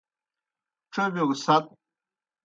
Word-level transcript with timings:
ڇوبِیو 0.93 1.25
گہ 1.29 1.35
سَت۔ 1.43 1.63